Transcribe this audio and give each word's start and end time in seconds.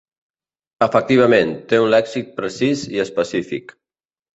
Efectivament, 0.85 1.53
té 1.73 1.83
un 1.85 1.95
lèxic 1.97 2.35
precís 2.43 2.87
i 2.99 3.09
específic. 3.09 3.81